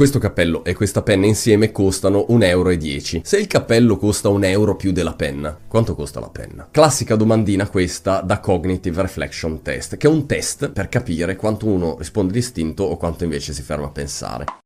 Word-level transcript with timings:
Questo 0.00 0.18
cappello 0.18 0.64
e 0.64 0.72
questa 0.72 1.02
penna 1.02 1.26
insieme 1.26 1.72
costano 1.72 2.24
1,10 2.30 2.44
euro. 2.46 3.20
Se 3.22 3.36
il 3.36 3.46
cappello 3.46 3.98
costa 3.98 4.30
un 4.30 4.44
euro 4.44 4.74
più 4.74 4.92
della 4.92 5.12
penna, 5.12 5.54
quanto 5.68 5.94
costa 5.94 6.20
la 6.20 6.30
penna? 6.30 6.66
Classica 6.70 7.16
domandina 7.16 7.68
questa 7.68 8.22
da 8.22 8.40
Cognitive 8.40 9.02
Reflection 9.02 9.60
Test, 9.60 9.98
che 9.98 10.06
è 10.06 10.10
un 10.10 10.24
test 10.24 10.70
per 10.70 10.88
capire 10.88 11.36
quanto 11.36 11.66
uno 11.66 11.96
risponde 11.98 12.32
distinto 12.32 12.82
o 12.82 12.96
quanto 12.96 13.24
invece 13.24 13.52
si 13.52 13.60
ferma 13.60 13.88
a 13.88 13.90
pensare. 13.90 14.59